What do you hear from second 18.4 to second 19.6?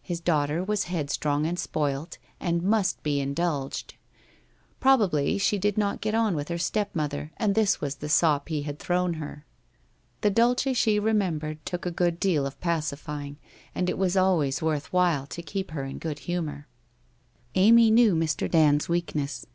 Dand's weakness.